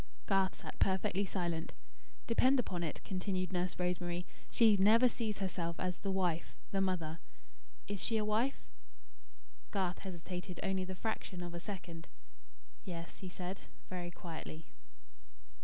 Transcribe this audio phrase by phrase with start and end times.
[0.25, 1.73] Garth sat perfectly silent.
[2.25, 7.19] "Depend upon it," continued Nurse Rosemary, "she never sees herself as 'The Wife' 'The Mother.'
[7.87, 8.67] Is she a wife?".
[9.69, 12.07] Garth hesitated only the fraction of a second.
[12.83, 13.59] "Yes," he said,
[13.91, 14.65] very quietly.